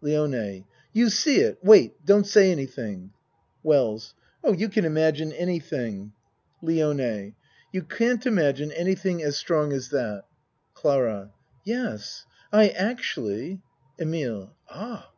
[0.00, 1.60] LIONE You see it!
[1.62, 2.04] Wait!
[2.04, 3.12] Don't say anything.
[3.62, 6.10] WELLS Oh, you can imagine anything.
[6.60, 7.36] LIONE
[7.70, 10.28] You can't imagine anything as strong 64 A MAN'S WORLD as that.
[10.74, 11.30] CLARA
[11.64, 13.60] Yes I actually
[14.00, 15.12] EMILE Ah!